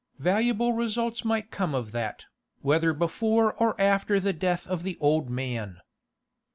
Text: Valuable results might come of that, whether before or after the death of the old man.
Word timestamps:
Valuable 0.17 0.73
results 0.73 1.23
might 1.23 1.51
come 1.51 1.75
of 1.75 1.91
that, 1.91 2.25
whether 2.63 2.91
before 2.91 3.53
or 3.53 3.79
after 3.79 4.19
the 4.19 4.33
death 4.33 4.65
of 4.65 4.81
the 4.81 4.97
old 4.99 5.29
man. 5.29 5.77